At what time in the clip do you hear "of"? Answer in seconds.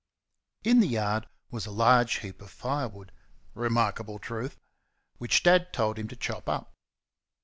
2.41-2.49